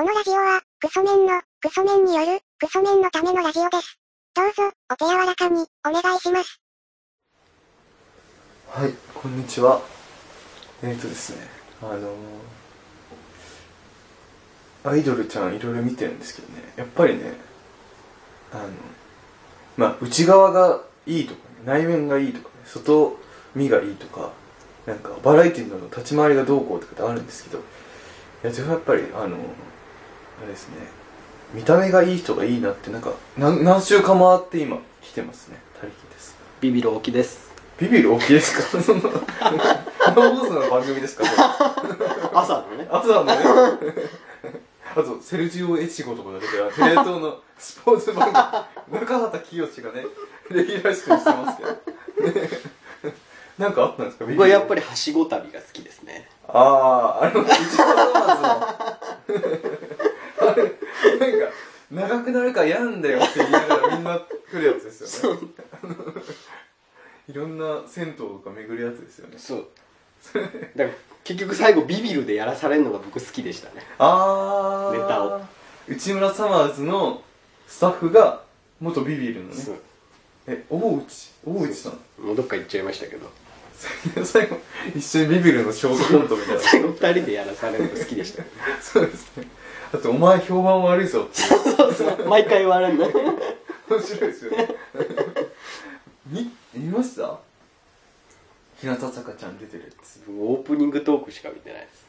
[0.00, 3.98] このラジオは、クソメンの、クソメンによる、クソメンのためのラジオです。
[4.34, 6.58] どうぞ、お手柔らかに、お願いします。
[8.70, 9.82] はい、こんにちは。
[10.82, 11.42] えっ、ー、とですね、
[11.82, 12.14] あのー
[14.84, 17.34] アイドルちゃんいろいろ見てるんですけどね、やっぱりね、
[18.54, 18.70] あの、
[19.76, 23.18] まあ、内側がいいとか、ね、内面がいいとかね、外
[23.54, 24.32] 見がいいとか、
[24.86, 27.60] なんか、バラエティの立ち回りがどうこうとかってあるんですけど、い
[28.44, 29.36] や、自分はやっぱり、あの、
[30.40, 30.76] あれですね、
[31.52, 35.60] 見た目がいい人がいいなって、なんか、何何週間回って今、来てますね。
[35.80, 36.36] 他力です。
[36.60, 37.50] ビビる大きです。
[37.78, 38.82] ビビる大きいですか？
[38.82, 39.10] その、生
[40.36, 41.24] 放送の番組ですか？
[42.34, 42.86] 朝のね。
[42.90, 43.32] あとはね、
[44.92, 48.32] あと、セルジオ・エチゴとかが出てる、テレ東のスポーツ番
[48.88, 50.04] 組、 中畑清がね、
[50.50, 51.70] レギュラー出演してますけど。
[51.70, 52.50] ね
[53.58, 54.24] なんかあったんですか？
[54.24, 54.80] 僕はやっぱり。
[54.80, 56.28] りはしご旅が好きですね。
[56.48, 59.40] ああ、あの、内村サマーズの、
[60.40, 61.54] あれ、なんか、
[61.90, 64.18] 長くなるから嫌なんだよって言いながらみんな
[64.50, 65.40] 来るやつですよね。
[67.28, 69.34] いろんな銭湯とか巡るやつですよね。
[69.38, 69.66] そう。
[70.34, 70.88] だから
[71.24, 73.82] 結局最後ビビるでやらされるのが僕好きでしたね。
[73.98, 75.40] あーネタを
[75.88, 77.22] 内村サマーズの
[77.66, 78.42] スタッフが
[78.80, 79.76] 元ビビるのねそう。
[80.46, 81.30] え大内？
[81.44, 82.22] 大内さん？
[82.24, 83.30] もうどっか行っちゃいましたけど。
[84.24, 84.58] 最後
[84.94, 88.42] 一緒にビビるのショートコントみたいな 最後二人でやらされるのが好きでした。
[88.82, 89.44] そうですね
[89.92, 92.28] あとお前評判悪いぞっていうそうそう。
[92.28, 93.06] 毎回言われるの。
[93.06, 93.12] 面
[94.00, 94.68] 白いですよね
[96.26, 97.38] み見ました？
[98.80, 102.04] 日向坂ちゃん出てるやつオープニングトークしか見てないです。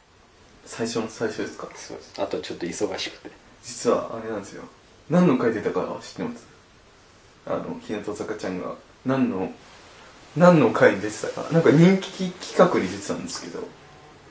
[0.76, 1.68] 最初の最初ですか？
[1.74, 2.12] そうです。
[2.22, 3.30] あとちょっと忙しくて。
[3.64, 4.64] 実はあれなんですよ
[5.10, 6.46] 何の回出たか知ってます？
[7.46, 9.52] あの日向坂ちゃんが何の
[10.36, 13.66] 何の回に出てたかなんか人気企画に出てたんですけど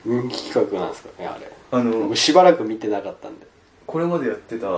[0.04, 1.50] 人気企画なんですかね、あれ。
[1.70, 3.46] あの僕しばらく見てなかったんで。
[3.86, 4.70] これまでやってたあ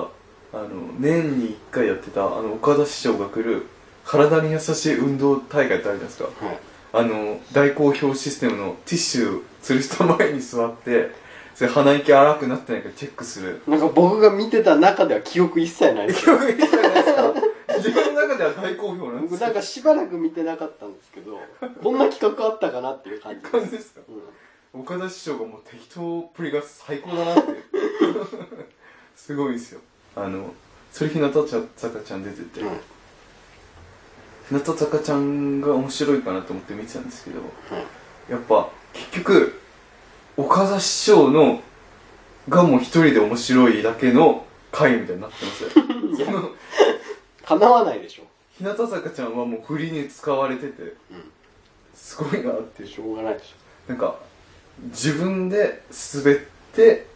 [0.52, 0.68] の
[0.98, 3.66] 年に1回やってたあの岡田師匠が来る
[4.04, 6.58] 体に優しい運動大会ってあるじゃないですかはい。
[6.92, 11.10] あの大好評システムのティッシュする人前に座って
[11.56, 17.32] それ鼻息荒くなってないかチェックするなんか僕が見てた中では記憶一切ないです記憶いいじゃないですか
[17.78, 21.40] 自分の中では大好評なんですよ僕 なんかしばらく見てなかったんですけど、
[21.82, 23.50] こんな企画あったかなっていう感じです。
[23.52, 24.00] 感じですか？
[24.08, 24.14] うん
[24.76, 27.52] 岡田師匠がもう適当っぷりが最高だなって。
[29.14, 29.80] すごいですよ。
[30.16, 30.52] あの
[30.90, 32.80] それ日向坂ちゃん出てて、うん
[34.48, 39.58] 日向坂ちゃんが面白いかなと思って見てたんですけどうんやっぱ結局
[40.36, 41.62] 岡田師匠の
[42.48, 45.64] がもう一人で面白いだけの回みたいになってます。
[45.64, 45.70] よ
[46.26, 46.50] その
[47.44, 48.24] 叶わないでしょ。
[48.58, 51.30] 日向坂ちゃんはもう振りに使われててうん。
[51.94, 52.86] すごいなって。
[52.86, 53.54] しょうがないでし
[53.88, 54.16] なんか
[54.82, 55.82] 自分で
[56.14, 56.38] 滑っ
[56.74, 57.06] て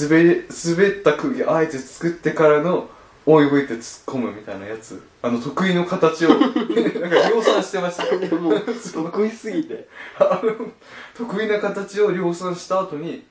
[0.00, 2.88] 滑り滑った空気あえて作ってからの
[3.26, 5.06] 追い吹いて突っ込むみたいなやつ。
[5.20, 6.30] あの得意の形を。
[6.40, 8.14] なんか量産してましたょ。
[8.14, 8.20] よ。
[8.20, 9.86] でも、得意すぎて。
[10.18, 10.70] あ の
[11.14, 13.26] 得意な形を量産した後に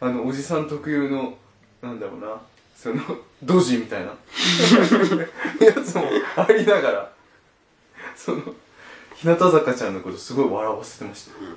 [0.00, 1.36] あのおじさん特有の
[1.82, 2.40] なんだろうな。
[2.76, 3.02] その
[3.42, 4.14] ドジみたいな。
[5.60, 6.04] やつも
[6.36, 7.12] ありながら。
[8.16, 8.42] その
[9.14, 11.52] 日向坂ちゃんのことすごい笑わせてましたよ、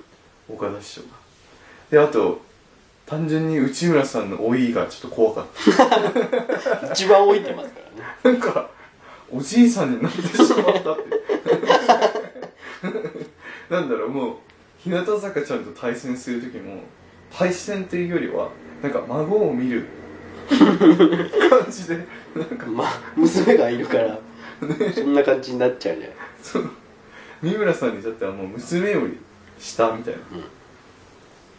[0.49, 1.22] 岡田師匠が
[1.93, 2.41] であと
[3.05, 5.45] 単純に内村さんの老いがちょっと怖かっ
[6.91, 8.17] 一番置いてますからね。
[8.23, 8.71] た なんか
[9.31, 11.03] おじいさんになってしまったって。
[13.69, 14.33] なんだろうもう
[14.79, 16.79] 日向坂ちゃんと対戦する時も
[17.31, 18.49] 対戦っていうよりは
[18.81, 19.85] なんか孫を見る。
[20.49, 20.59] 感
[21.69, 21.97] じで
[22.35, 22.65] なんか。
[22.65, 24.17] まあ、娘がいるから、
[24.95, 26.17] そんな感じになっちゃうじゃない。
[26.41, 26.71] その
[27.43, 29.19] 三村さんにとってはもう娘より
[29.59, 30.19] 下みたいな。
[30.31, 30.43] うん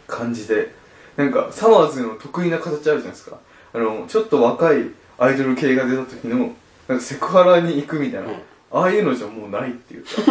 [0.07, 0.73] 感じで。
[1.17, 3.39] なんかサマーズの得意な形あるじゃないですか。
[3.73, 6.53] あのちょっと若いアイドル系が出た時の
[6.87, 8.35] なんかセクハラに行くみたいな、うん。
[8.71, 10.09] ああいうのじゃもうないっていうか。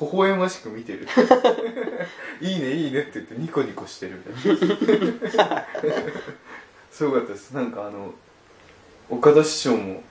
[0.00, 1.06] 微笑ましく見てる。
[2.40, 5.66] いいねいいねって言ってニコニコしてるみたいな。
[6.90, 7.52] すごかったです。
[7.52, 8.14] なんかあの
[9.10, 10.02] 岡田師匠も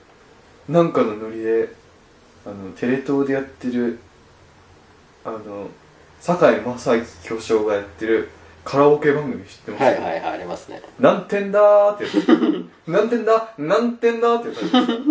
[0.68, 1.74] なんかのノリで
[2.46, 3.98] あのテレ東でやってる
[5.24, 5.68] あの
[6.20, 8.28] 堺正明巨匠がやってる
[8.64, 9.82] カラオケ番組知ってます？
[9.82, 10.82] はいはいはい、ありますね。
[10.98, 12.66] 何点だーってやつ。
[12.86, 13.54] 何点だ？
[13.58, 14.58] 何点だってやつ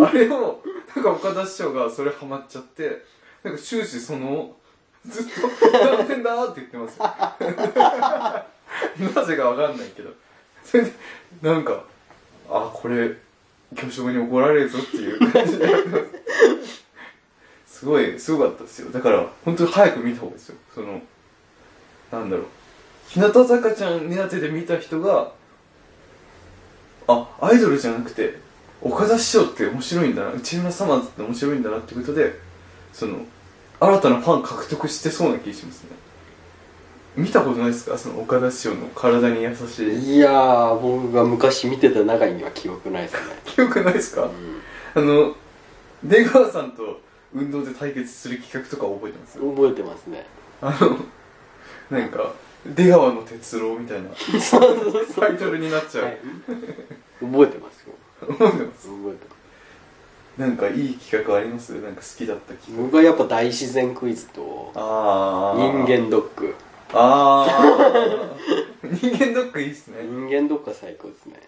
[0.06, 0.62] あれを
[0.96, 3.04] なんか岡田師匠がそれハマっちゃって
[3.44, 4.56] なんか終始その
[5.08, 5.32] ずっと
[5.96, 7.06] 何点だーって言ってますよ。
[9.16, 10.12] なぜかわかんないけど。
[10.64, 10.92] それで
[11.42, 11.84] なんか
[12.50, 13.12] あこれ
[13.76, 15.66] 巨匠に怒られるぞっていう感じで。
[15.72, 16.06] やってます
[17.80, 18.92] すごいすごかったですよ。
[18.92, 20.56] だから本当に早く見た方がいいですよ。
[20.76, 21.02] その
[22.12, 22.46] なんだろう。
[23.08, 25.32] 日向坂ちゃん苦手で見た人が
[27.08, 28.38] あアイドルじゃなくて
[28.82, 30.34] 岡田師匠って面白いんだな。
[30.34, 32.34] 内村サマーズって面白いんだなってことで
[32.92, 33.20] その
[33.80, 35.90] 新たなファン獲得してそうな気がしますね。
[37.16, 37.98] 見たことないですか？
[37.98, 40.16] その岡田師匠の体に優しい。
[40.18, 43.20] いやー僕が昔見てた中には記憶ないですね。
[43.46, 44.62] 記憶ないですか、うん。
[44.94, 45.36] あの
[46.04, 47.02] 出川さんと
[47.34, 49.40] 運動で対決する企画とか覚えてます？
[49.40, 50.26] 覚えてますね。
[50.62, 50.98] あの
[52.00, 52.34] なんか
[52.66, 54.10] 出川の哲郎みたいな。
[54.10, 56.18] タイトルになっちゃう、はい。
[57.22, 57.94] 覚えてますよ。
[58.28, 58.88] 覚えてます？
[58.88, 60.40] 覚えてます。
[60.40, 61.74] なんかいい企画あります？
[61.82, 62.84] なんか好きだった企画。
[62.84, 66.56] 僕はやっぱ大自然クイズとああ人間ドック。
[66.94, 68.36] ああ
[68.84, 70.04] 人間ドックいいっすね。
[70.04, 71.40] 人間ドックは最高ですね。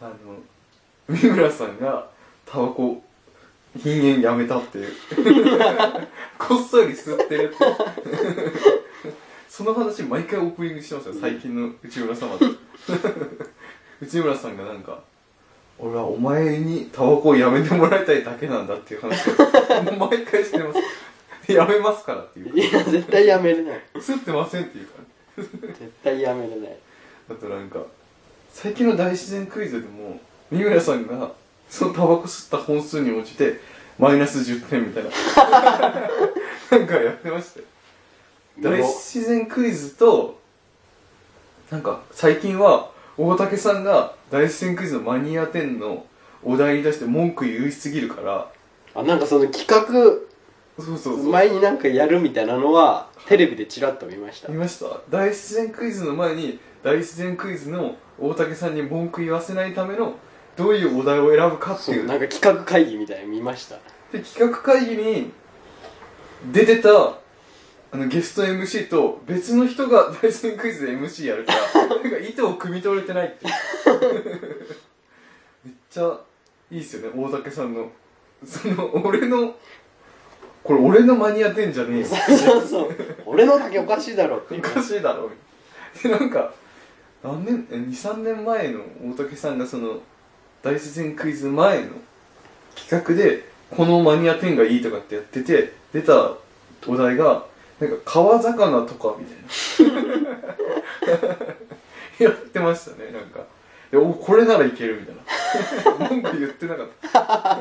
[0.00, 2.08] あの三村さんが
[2.44, 3.02] タバコ
[3.80, 4.92] 禁煙やめたっていう。
[6.38, 7.56] こっそり吸ってるって
[9.48, 12.46] その話毎回オープニングしてますよ最近の内村様と。
[14.00, 15.02] 内村さんがなんか
[15.78, 21.52] 俺はお前にタバコをやめてもらいたいだけなんだっていう話をもう毎回してます。
[21.52, 23.74] やめますからっていういや絶対やめれな。
[23.74, 25.02] い吸ってませんっていうから。
[25.44, 26.76] 絶対やめれない
[27.30, 27.80] あとなんか
[28.50, 30.20] 最近の大自然クイズでも
[30.50, 31.32] 三村さんが
[31.72, 33.58] そのタバコ吸った本数に応じて
[33.98, 35.10] マイナス10点みたいな。
[36.78, 37.66] なんかやってましたよ
[38.60, 40.38] 大自然クイズと
[41.70, 46.04] なんか最近は大竹さんが大自然クイズのマニア10の
[46.42, 48.50] お題に出して文句言いすぎるから
[48.94, 49.86] あなんかその企画
[50.78, 51.30] そうそうそう。
[51.30, 54.48] 前になんかやるみたいなのはテレビでチラッと見ました。
[54.48, 55.00] 見ました。
[55.10, 60.14] 大自然クイズの前に大自然クイズの大竹さんに文句言わせないための
[60.56, 62.04] どういうお題を選ぶかってそいう。
[62.04, 63.76] うなんか企画会議みたいなの見ました。
[64.12, 65.32] で企画会議に
[66.52, 66.88] 出てた
[67.94, 73.52] あのゲスト MC と別の人が大自然クイズで MC やるから なんか意図を汲み取れてないっていう。
[75.64, 76.18] めっちゃ
[76.70, 77.90] いいっすよね大竹さんの。
[78.44, 79.54] その俺の
[80.64, 82.06] これ俺のマニア10じゃねえよ。
[82.36, 82.96] そうそう
[83.26, 84.38] 俺のだけおかしいだろ。
[84.38, 85.30] っておかしいだろ。
[86.02, 86.52] でなんか
[87.22, 88.80] 何年23年前の
[89.12, 90.00] 大竹さんがその
[90.62, 91.90] 大自然クイズ前の
[92.74, 96.32] 企画でこのマニア10がいいとかってやってて出た
[96.86, 97.46] お題が
[97.80, 100.12] なんか川魚とかみたいな。
[102.18, 103.40] やってましたねなんか。
[103.90, 105.16] でおこれならいけるみたい
[105.98, 106.08] な。
[106.08, 107.20] 文句言ってなかった。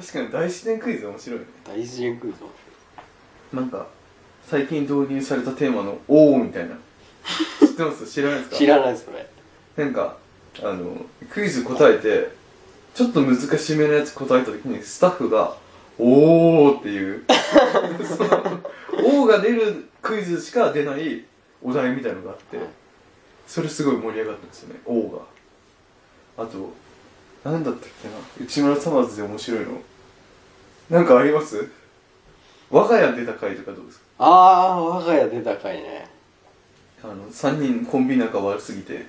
[0.00, 1.46] 確かに大自然クイズ面白いね。
[1.64, 2.36] 大自然クイズ
[3.56, 3.86] なんか
[4.48, 6.74] 最近導入されたテーマの「おお」みたいな。
[7.60, 8.06] 知ってます？
[8.06, 8.56] 知らないですか？
[8.56, 9.26] 知らないそれ。
[9.76, 10.16] なんか
[10.60, 12.30] あのクイズ答えて
[12.94, 15.56] ちょっと難しめのやつ答えた時にスタッフが
[15.98, 17.24] 「おお」っていう。
[18.04, 18.60] その
[19.04, 21.24] 「おお」が出るクイズしか出ない
[21.62, 22.58] お題みたいのがあって
[23.46, 25.10] それすごい盛り上がったんですよね「おお」
[26.36, 26.44] が。
[26.44, 26.72] あと
[27.48, 28.14] なんだったっけな。
[28.44, 29.66] 内村サマーズで面白いの。
[30.90, 31.68] なんかあります？
[32.70, 34.04] 我が家出た回とかどうですか？
[34.18, 36.08] ああ我が家出た回ね。
[37.02, 39.06] あの3人コンビ仲悪すぎて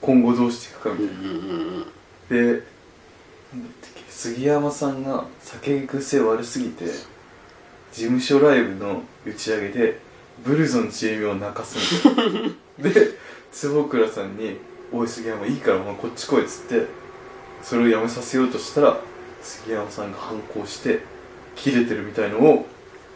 [0.00, 1.22] 今後どうしていくかみたいな。
[2.30, 2.62] でなんだっ
[3.94, 10.00] け杉山さんが酒癖悪すぎて事務所ライブの打ち上げで
[10.44, 12.50] ブルゾンちえみを泣かすみたいな。
[12.90, 13.18] で
[13.50, 14.58] 坪倉さんに
[14.92, 16.86] 「おい杉山いいからお前こっち来い」っつって
[17.62, 19.00] それをやめさせようとしたら
[19.42, 21.00] 杉山さんが反抗して
[21.56, 22.66] 切れてるみたいのを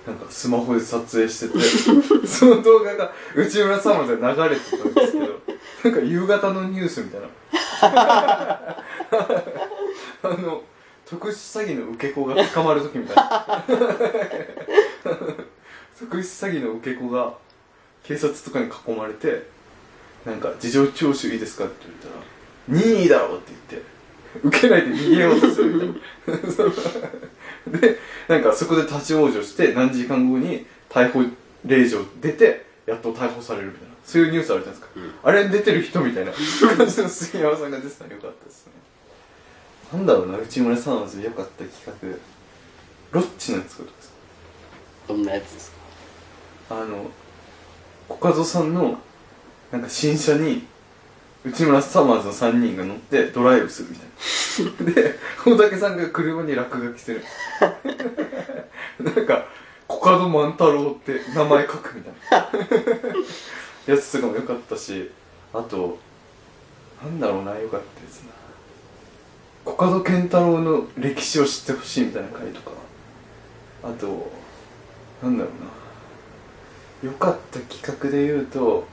[0.07, 1.59] なんかスマホで撮影してて
[2.27, 5.32] その動画が内村さんまで流れてたんですけど
[5.85, 7.29] なんか夕方のニュースみたいな。
[10.23, 10.62] あの
[11.05, 13.65] 特殊詐欺の受け子が捕まる時みたいな。
[15.99, 17.35] 特殊詐欺の受け子が
[18.05, 19.47] 警察とかに囲まれて
[20.25, 22.15] なんか事情聴取いいですかって言ったら
[22.69, 23.93] 任意だろって言って
[24.43, 27.99] 受けないで逃げようとするみたい で
[28.29, 31.25] なんかそこで立ち往生して何時間後に逮捕
[31.65, 35.13] 令状出てやっと逮捕されるみたいなそういうニュースあるじゃないですか、うん。
[35.23, 36.33] あれに出てる人みたいな。
[36.77, 38.73] 感じの杉山さんが出てたらよかったですね。
[39.93, 42.19] なんだろうな内村さんはよかった企画。
[43.13, 44.13] ロッチのやつことです
[45.07, 45.71] どんなやつです
[46.69, 46.77] か？
[46.81, 47.11] あの
[48.09, 48.99] コカドさんの
[49.71, 50.67] なんか新車に
[51.45, 54.93] 内村サマーズの3人が乗ってドライブするみたいな。
[55.03, 57.25] で大竹さんが車に落書きしてる。
[59.01, 59.47] なんか
[59.87, 62.49] コカド万太郎って名前書くみたいな
[63.87, 65.11] やつとかも良かったし
[65.53, 65.99] あと
[67.03, 68.33] なんだろうな良かったですな。
[69.65, 72.71] コカドケンタロウの歴史を知ってほしいみたいな回とか。
[73.85, 74.31] あと
[75.23, 75.55] なんだろう
[77.05, 77.11] な。
[77.11, 78.87] 良かった企画で言うと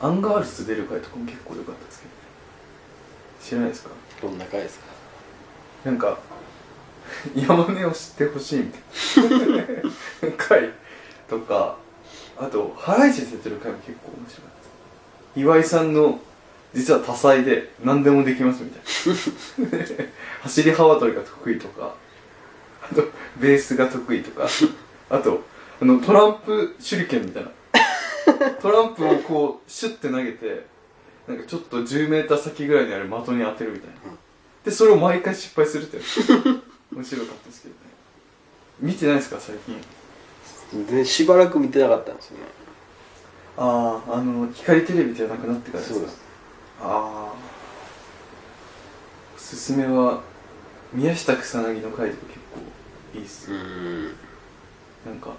[0.00, 2.16] アンガールズ出る回とかも結構良かったですけどね。
[3.42, 3.90] 知らないですか？
[4.22, 4.86] どんな回ですか？
[5.84, 6.18] なんか
[7.34, 10.32] 山根を知ってほしいみたいな。
[10.38, 10.70] 回
[11.28, 11.76] とか
[12.38, 14.52] あとハライチ出てる回も結構面白かっ
[15.34, 15.40] た。
[15.40, 16.20] 岩井さんの
[16.74, 20.06] 実は多才で何でもできますみたいな。
[20.42, 21.94] 走り幅跳びが得意とか
[22.82, 23.02] あと
[23.36, 24.48] ベースが得意とか
[25.10, 25.42] あと
[25.80, 27.50] あのトランプ手裏剣みたいな。
[28.60, 30.66] トランプをこうシュッて投げて
[31.28, 34.16] なんかちょっと 10m 先ぐらいにある的に当てるみたいな。
[34.64, 35.98] でそれを毎回失敗するって
[36.90, 37.80] 面白かったですけどね。
[38.80, 39.76] 見てないですか最近
[40.90, 42.44] でしばらく見てなかったんですよね。
[43.56, 45.98] あああの光テレビじゃなくなってからですか？
[46.00, 46.20] そうです。
[46.80, 47.34] ああ
[49.36, 50.20] おすすめは
[50.92, 52.38] 宮下草薙の回とか結
[53.12, 54.04] 構いいっすよ、ん。
[55.06, 55.30] なんか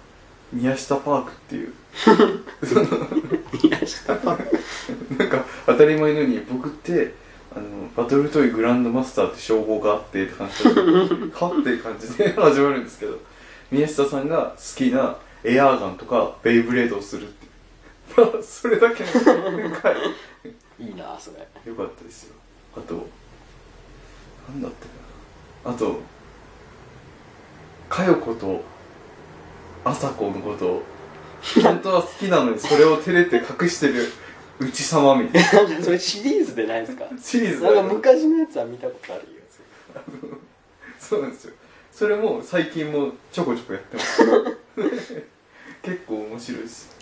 [0.54, 1.74] 宮下パークっていう。
[3.64, 4.38] いやしたなん
[5.30, 7.14] か当たり前のように僕って
[7.56, 7.66] あの
[7.96, 10.70] バトルトイグランドマスターって称号があってって感じで
[11.34, 13.18] はっていう感じで始まるんですけど
[13.72, 17.46] 宮下さんが好きなエアーガンとかベイブレードをするって。
[18.22, 19.10] いうそれだけの
[19.82, 19.96] 回
[20.80, 21.40] いいなそれ。
[21.70, 22.36] よかったですよ。
[22.78, 23.08] あと
[24.50, 24.92] なんだったか
[25.70, 25.76] な。
[25.76, 26.00] あと
[27.90, 28.64] 佳代子と
[29.84, 30.84] 朝子のことを
[31.62, 34.12] 本当は好きなのにそれを照れて隠してる
[34.60, 35.82] 内様みたいな。
[35.84, 37.06] それシリーズでないですか？
[37.22, 39.28] シリーズなんか昔のやつは見たことあるよ。
[41.00, 41.54] そうなんですよ。
[41.92, 45.24] それも最近もちょこちょこやってます
[45.86, 46.96] 結構面白いです。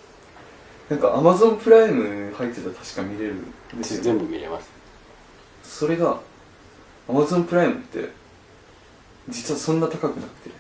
[0.89, 4.69] なんかアマゾンプライム入ってたら確か見れるんですよ全部見れます。
[5.63, 6.19] それが
[7.07, 8.09] Amazon プライムって
[9.29, 10.51] 実はそんな高くなくて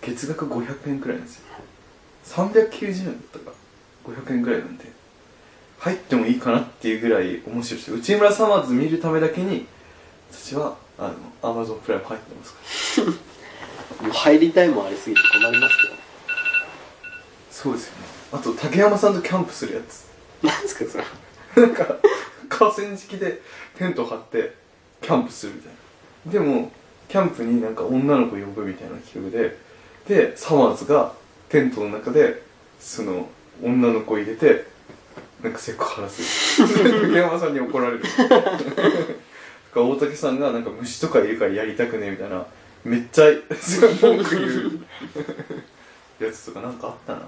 [0.00, 1.44] 月額500円くらいなんですよ。
[2.24, 3.52] 390円だったか
[4.04, 4.86] 500円くらいなんで
[5.78, 7.96] 入ってもいいかなっていうぐらい面白いですよ。
[7.96, 9.66] 内村サマーズ見るためだけに
[10.32, 11.12] 私はあ
[11.42, 13.12] の Amazon プライム入ってますから。
[14.00, 15.99] もう入りたいもんありすぎて困りますけどね
[17.60, 18.04] そうですよね。
[18.32, 20.08] あと竹山さんとキャンプするやつ。
[20.42, 21.66] なんですかそれ。
[21.66, 21.96] なんか
[22.48, 23.42] 河川敷で
[23.76, 24.54] テント張って
[25.02, 25.72] キャンプするみたい
[26.26, 26.32] な。
[26.32, 26.72] でも
[27.08, 29.58] キャンプになんか女の子呼ぶみたいな企画で
[30.08, 31.12] でサマーズが
[31.50, 32.42] テントの中で
[32.78, 33.28] その
[33.62, 34.64] 女の子入れて
[35.42, 37.02] なんかセクハラする。
[37.02, 38.04] 竹山さんに怒られる。
[39.74, 42.46] 大竹さんがなんか虫とかいるからやりたくねえみたいな
[42.84, 43.26] めっちゃ
[44.00, 44.80] 文句言う
[46.24, 47.22] やつとかなんかあったな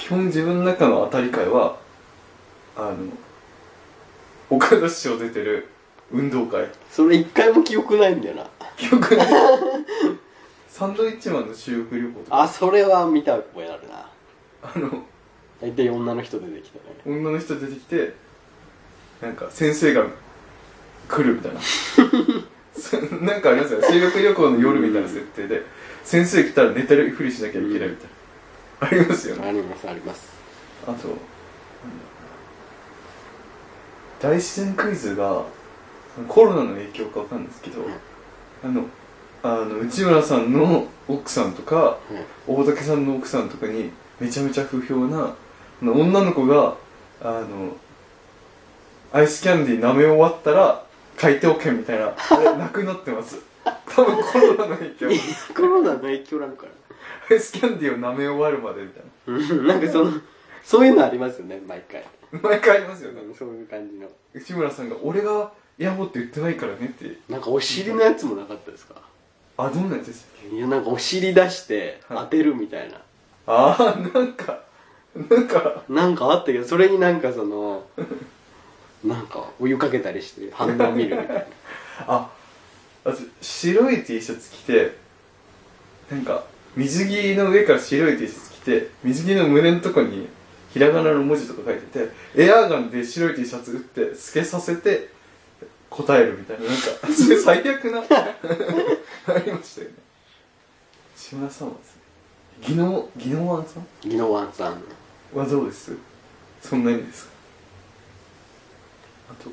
[0.00, 1.76] 基本自分の中の当たり会は
[2.74, 2.96] あの
[4.48, 5.68] 岡田師匠出てる
[6.10, 6.68] 運動会。
[6.90, 8.50] それ一回も記憶ないんだよな。
[8.78, 9.28] 記憶ない。
[10.68, 12.42] サンドイッチマンの修学旅行とか。
[12.42, 14.10] あそれは見た覚えあるな。
[14.62, 15.04] あの
[15.60, 16.82] 大体女の人出てきたね。
[17.04, 18.14] 女の人出てきて
[19.20, 20.06] なんか先生が
[21.08, 21.60] 来るみたいな。
[22.74, 23.86] そ なんかありますよね。
[23.86, 25.62] 修学旅行の夜みたいな設定で
[26.04, 27.96] 先生来たら寝てるふりしなきゃいけないみたいな、
[28.80, 29.48] ありますよね。
[29.48, 30.28] ありますあります。
[30.86, 31.08] あと
[34.20, 35.44] 大自然クイズが
[36.28, 37.82] コロナの影響かわかんないですけど、
[38.64, 38.84] あの
[39.42, 41.98] あの内村さんの奥さんとか
[42.46, 45.34] 大竹さんの奥さんとかにめちゃめちゃ不評な
[45.82, 46.76] 女の子が
[47.22, 47.76] あの
[49.12, 50.84] アイスキャンディー舐め終わったら
[51.18, 53.38] 書いておけみたいなあれなくなってます。
[53.86, 55.08] 多分コロナの影響。
[55.54, 56.66] コロナの影響なのか
[57.30, 59.72] ア イスキャンディーを舐め終わるまでみたいな。
[59.74, 60.12] なんかその
[60.62, 62.04] そういうのありますよね毎回。
[62.32, 63.22] な毎回ありますよね。
[63.36, 64.08] そういう感じの。
[64.34, 67.16] 内村さんが「俺がやぼって言ってないからね」って。
[67.28, 68.94] なんかお尻のやつもなかったですか？
[69.56, 70.56] あどんなやつでしたっけ？
[70.56, 72.18] いやなんかお尻出してはい。
[72.18, 73.00] 当てるみたいな、
[73.46, 74.62] ああなんか
[75.14, 75.82] なんか。
[75.88, 77.84] なんかあったけどそれになんかその
[79.04, 81.44] なんかお湯かけたりして反応見るみたいな。
[82.06, 82.30] あ
[83.04, 84.94] あと白い T シャツ着て
[86.10, 86.44] なんか
[86.76, 90.28] 水着の上から白い T シャツ着て水着の胸のとこに
[90.72, 95.08] ひらがなの文字とか書いててエアーガンで白い T シャツ打って透けさせて
[95.88, 99.94] 答えるみたいななんか それ最悪な ありましたよね。
[101.16, 102.00] 志村さんはですね
[102.62, 103.86] 技能技能ワンさん。
[104.08, 104.82] ギノワンさん。
[105.34, 105.92] はどうです？
[106.62, 107.30] そんなにですか？
[109.30, 109.50] あと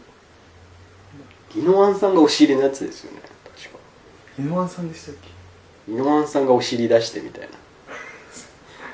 [1.54, 3.22] ギノワンさんがお尻のやつですよね
[3.56, 3.80] 確か。
[4.38, 5.30] 技能ワンさんでしたっギ
[5.88, 7.50] ノワンさんがお尻出してみたい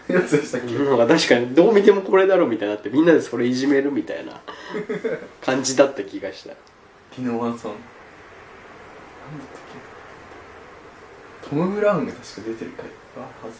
[0.08, 4.42] けやつでしたっけ、ななんか確かにどう見てもこれだろみたいになってみんなでそれいじめるみたいな
[5.42, 6.56] 感じだった気がした。
[7.16, 7.72] 技能ワンさん。
[7.72, 7.80] なん
[9.40, 9.62] だったっ
[11.44, 11.50] け？
[11.50, 12.86] トム・ブラウンが確か出てる回
[13.16, 13.60] がはず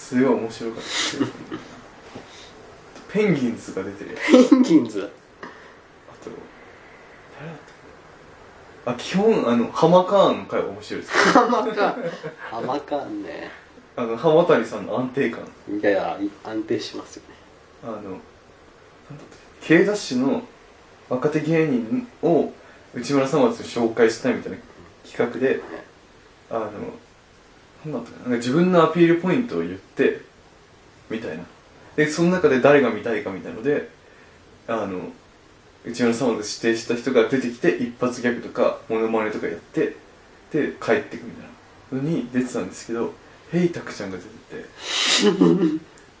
[0.00, 0.88] すごい面白かった。
[3.12, 4.16] ペンギンズが出てる
[4.50, 5.00] ペンギンズ？
[5.00, 5.10] あと
[7.38, 7.72] 誰だった
[8.88, 11.12] あ基本あのハマカーンの回は面白いです。
[11.12, 11.94] ハマカン。
[12.38, 13.50] ハマカンね。
[13.96, 15.40] あの浜谷さんの安定感。
[15.68, 17.34] いやいやい安定しますよね。
[17.82, 18.18] あのなんだったっ
[19.60, 20.42] け K ダッシュの
[21.10, 22.50] 若手芸人を
[22.94, 24.58] 内村さんは紹介したいみたいな
[25.06, 25.60] 企画で
[26.50, 26.70] あの
[27.92, 30.22] なんだったかななんか自分のアピールポイントを言って
[31.10, 31.44] みたいな。
[31.96, 33.90] でその中で誰が見たいかみたいので
[34.66, 35.12] あの
[35.88, 39.96] 内村さんを指定した人が出てきて一発ギャグとかモノマネとかやって
[40.52, 41.48] で帰ってくみたい
[41.92, 43.12] なのに出てたんですけど
[43.50, 44.28] ヘイタクちゃんが出て
[44.62, 44.68] て。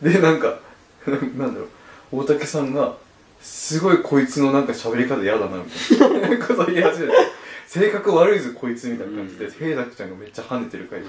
[0.00, 0.60] でなんか
[1.06, 1.68] なんだろう。
[2.12, 2.96] 大竹さんが
[3.40, 7.14] すごいこいつのなんか喋り方嫌だなみたいなこと言い始めて。
[7.66, 9.50] 性格悪いぞこいつみたいな感じで、うん。
[9.50, 11.06] ヘイタクちゃんがめっちゃ跳ねてる回が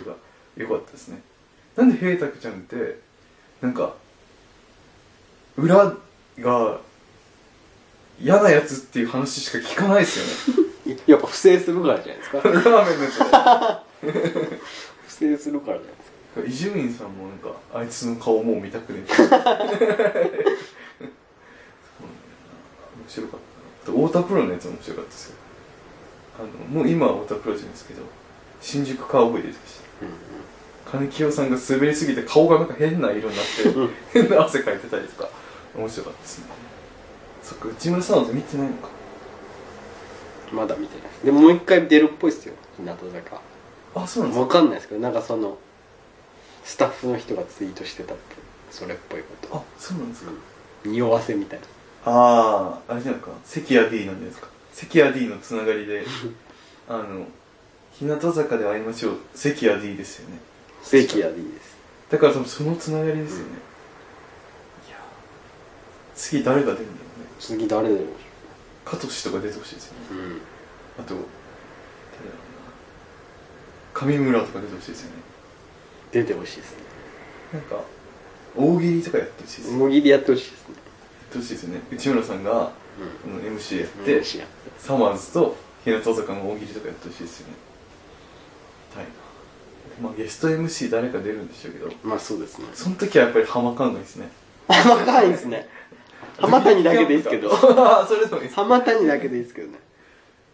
[0.57, 1.21] 良かったですね。
[1.77, 2.99] なんでヘイタクちゃんって
[3.61, 3.93] なんか
[5.55, 5.95] 裏
[6.39, 6.81] が
[8.21, 10.99] 嫌なやつっていう話しか聞かないですよね。
[11.07, 12.37] やっぱ不正するからじゃないですか。
[12.43, 13.83] ラーメンのや
[15.07, 16.19] 不正するからじゃないですか。
[16.35, 19.11] つ伊集院さんもなんかあいつの顔もう見たくねえ。
[19.11, 19.27] 面
[23.07, 23.39] 白かっ
[23.85, 25.35] た太田プロのやつも面白かったですよ。
[26.39, 26.47] あの
[26.81, 28.03] もう今は太田プロじゃないですけど
[28.61, 35.29] 新宿カウボーイ出てきた金清さんが滑りすぎて顔がなんか変な色になって、 変な汗かいてたりとか
[35.75, 36.45] 面白かったですね
[37.49, 38.89] そっか内村さんは見てないのか。
[40.51, 41.09] まだ見てない。
[41.25, 43.41] でももう一回出るっぽいですよ日向坂。
[43.95, 44.41] あそうなんですか？
[44.41, 45.57] わかんないですけどなんかその
[46.63, 48.37] スタッフの人がツイートしてたっぽい
[48.71, 50.31] それっぽいこあそうなんですか、
[50.83, 51.65] と匂わせみたいな。
[52.11, 53.31] あああれじゃないか？
[53.43, 54.47] 関谷 D なんじゃないですか？
[54.73, 56.03] 関谷 D のつながりで
[56.87, 57.25] あの
[57.91, 59.17] 日向坂で会いましょう。
[59.33, 60.37] 関谷 D ですよね。
[60.83, 61.77] 正規やです。
[62.09, 63.45] だから多分そのつながりですよね、
[64.87, 64.97] いや
[66.15, 67.03] 次誰が出るんだろう。
[67.03, 67.08] ね
[67.39, 68.07] 次誰だろう
[68.85, 69.99] 加藤氏とか出てほしいですよね。
[70.11, 70.41] うん。
[70.99, 71.23] あと誰だろ
[74.03, 74.07] うな。
[74.07, 75.15] 上村とか出てほしいですよね。
[76.11, 76.83] 出てほしいですね。
[77.53, 77.81] なんか
[78.55, 79.79] 大喜利とかやってほしいですよね。
[79.79, 80.75] もぎりやってほしいですね。
[80.75, 80.81] や
[81.29, 81.81] ってほしいですよね。
[81.91, 82.69] 内村さんがう
[83.23, 84.45] この MC やっんて、もしや
[84.77, 87.53] サマーズと日向坂の大喜利とかやってほしいですよね。
[88.93, 89.09] たいな。
[90.01, 91.91] まあゲスト MC 誰か出るんでしょうけど。
[92.03, 92.65] まあそうですね。
[92.73, 94.29] その時はやっぱり浜かんないですね。
[94.67, 95.67] 浜谷ですね
[96.39, 97.49] 浜谷だけでいいですけど。
[97.55, 98.55] それでもいいです。
[98.55, 99.79] 浜谷だけでいいですけどね。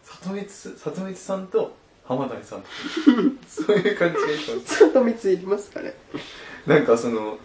[0.04, 2.62] 里光里光さんと浜谷さん。
[2.62, 2.66] と
[3.48, 5.94] そういう感じがいいかもし里光いりますかね。
[6.66, 7.38] れなんかその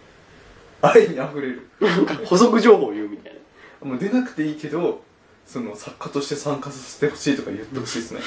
[0.80, 1.68] 愛にあふれる。
[1.80, 3.34] なんか補足情報を言うみたい
[3.80, 3.88] な。
[3.88, 5.02] もう出なくていいけど
[5.44, 8.20] その作家として参加させてほしいとか言ってほしいですね。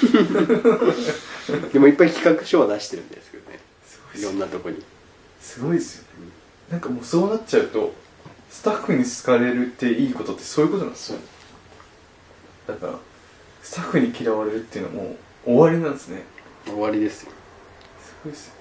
[1.71, 3.59] でもいっぱい企画書は出してるんですけどね。
[4.15, 4.83] いろんなとこに。
[5.45, 6.31] すごいですよね
[6.71, 7.93] なんかもうそうなっちゃうと
[8.55, 11.19] スタッフに好かれるっていいことってそういうことなんですよ
[12.67, 12.93] だから
[13.61, 15.15] スタッフに嫌われるっていうのはもう
[15.45, 16.23] 終わりなんですね。
[16.65, 17.31] 終わりですよ。
[17.99, 18.53] すごいですよ。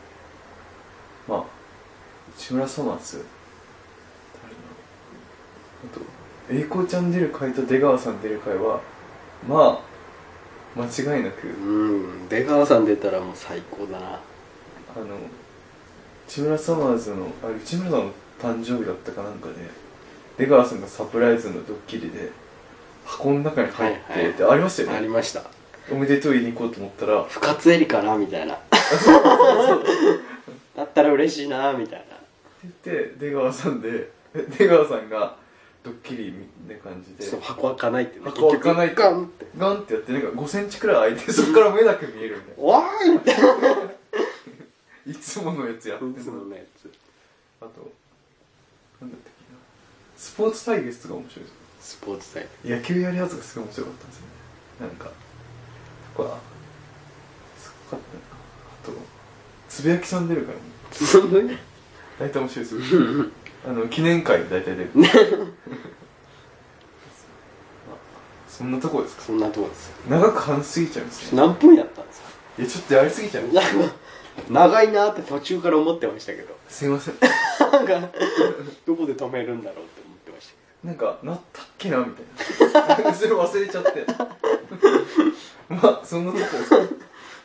[1.29, 1.45] まあ
[2.37, 3.25] 内村さまつ
[4.43, 4.75] 誰だろ
[5.85, 6.51] う。
[6.51, 8.81] あと栄光ちゃん出る回と出川さん出る回は
[9.49, 9.81] ま
[10.77, 11.47] あ間違いなく。
[11.47, 14.07] うん出川さん出たらもう最高だな。
[14.09, 15.17] あの
[16.27, 19.84] 内村サマーズのあれ内村さんの誕生日だったかなんかで
[20.39, 22.31] 出川さんがサプライズのドッキリで
[23.05, 24.33] 箱の中に入って、はいはい。
[24.33, 24.97] ってありましたよね。
[24.97, 25.43] ありました。
[25.93, 27.25] おめでとう言いに行こうと思ったら。
[27.25, 28.59] 深津絵里かなみたいな。
[30.77, 32.17] だったら嬉しいなみたいな。
[32.63, 34.11] 言って出川さんで
[34.59, 35.37] 出川さんが
[35.85, 37.23] ドッキリみたいな感じで。
[37.23, 38.25] そう箱開かないってね。
[38.25, 39.47] 箱開かない結局ガンって。
[39.59, 43.93] ガンってやってなんか5センチくらい開いてそこから目だけ見えるみたいわーいみたいなな
[45.07, 46.91] いつものやつやってんいつもののやつ。
[47.61, 47.93] あと
[49.03, 49.59] なんだったっけな
[50.17, 54.29] スポーツ対決とか面白いですスポーツ祭野球やるやつがすごい面白かったんですよね。
[54.81, 55.11] なんか
[56.17, 56.39] とか
[57.59, 58.23] すごかったな
[58.73, 58.93] あと
[59.69, 60.65] つぶやきさん出るからね。
[60.93, 61.59] そんなに
[62.19, 63.03] 大体面白いですよ。
[63.67, 64.91] あの記念会大体出る。
[64.95, 65.11] まあ
[68.49, 69.23] そんなとこですか？
[69.23, 69.93] そんなとこです。
[70.09, 71.39] 長く話しすぎちゃうんですね。
[71.39, 72.29] 何分やったんですか？
[72.59, 73.95] いやちょっとやりすぎちゃうなんか
[74.49, 76.57] 長いなって途中から思ってましたけど。
[76.69, 77.15] すいません。
[77.61, 78.11] なんか
[78.87, 80.04] どこで止めるんだろうって
[80.85, 83.13] なんかなったっけなみたいな。
[83.15, 84.05] それ忘れちゃって。
[85.67, 86.95] まあそんなとこです。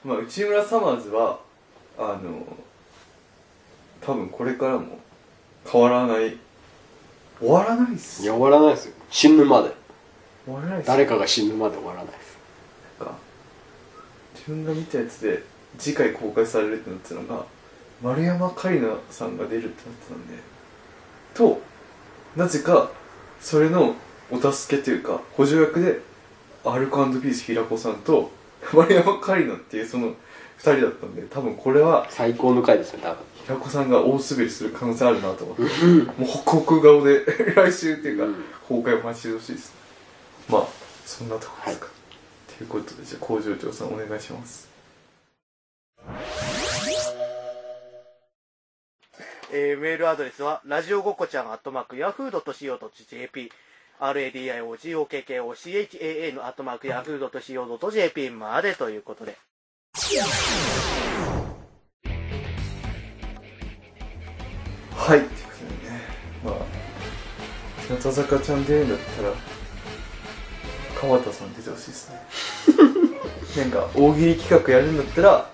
[0.03, 1.39] まあ内村サマーズは
[1.97, 2.45] あの
[4.01, 4.99] 多分これからも
[5.65, 6.37] 変わらない。
[7.39, 8.23] 終わらないっす。
[8.23, 8.93] いや終わらないですよ。
[9.09, 9.73] 死ぬまで。
[10.45, 10.87] 終わらないっす。
[10.87, 12.37] 誰かが死ぬまで終わらないです。
[12.99, 13.15] なんか
[14.35, 15.43] 自分が見たやつで
[15.77, 17.45] 次回公開されるってなってたのが
[18.01, 20.33] 丸山桂里奈さんが出るってなってたんで。
[21.33, 21.61] と
[22.35, 22.91] なぜか
[23.39, 23.95] それの
[24.31, 25.99] お助けというか補助役で
[26.65, 28.31] アルコピース平子さんと
[28.73, 30.13] 丸山桂里奈っていうその2
[30.59, 33.17] 人だったんで多分これは最高の回ですね多分。
[33.45, 35.63] 平子さんが大滑りする可能性あるなと思って。
[35.63, 35.67] も
[36.21, 37.25] うホクホク顔で
[37.55, 38.35] 来週っていうか、うん。
[38.67, 39.73] 崩壊を待ちしてほしいです。
[40.49, 40.67] まあ
[41.05, 41.87] そんなとこですか、
[42.57, 44.67] ということでじゃあ工場長さんお願いします
[49.51, 53.51] えーメールアドレスは、ラジオごっこちゃん、アットマーク、ヤフー .co.jp、
[53.99, 59.35] radiogokochan、アットマーク、ヤフー .co.jp までということで。
[64.95, 65.33] はいということ
[65.85, 65.99] でね。
[66.45, 66.55] まあ
[67.87, 69.33] 日向坂ちゃん出るんだったら
[71.01, 72.19] 川田さん出てほしいですね。
[73.57, 75.49] なんか大喜利企画やるんだったら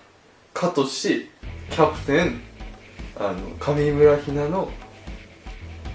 [0.53, 1.29] かとし
[1.69, 2.55] キャプテン
[3.17, 4.69] あの上村ひなの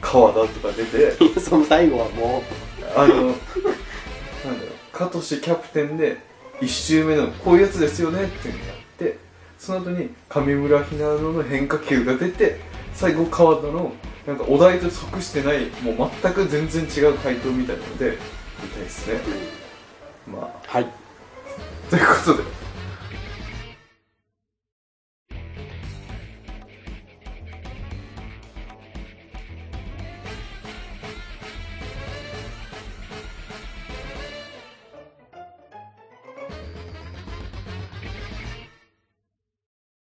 [0.00, 2.42] 川田とか出て その最後はも
[2.96, 3.36] あの、なんだろう、
[4.92, 6.18] カトシキャプテンで、
[6.60, 9.18] 1周目のこういうやつですよねっていうのをやって、
[9.58, 12.60] その後に上村ひなのの変化球が出て、
[12.94, 13.92] 最後川田の、
[14.26, 18.18] なんかお題と即してない、もう全く全然違う回答みたいなので、
[18.62, 19.20] 見たいですね。
[20.26, 20.86] まあ、うはい。
[21.88, 22.42] ということで、